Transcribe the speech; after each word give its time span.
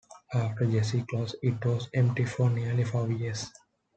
After 0.33 0.65
Jazzy 0.65 1.07
closed, 1.07 1.35
it 1.43 1.63
was 1.63 1.87
empty 1.93 2.25
for 2.25 2.49
nearly 2.49 2.85
five 2.85 3.11
years. 3.11 3.51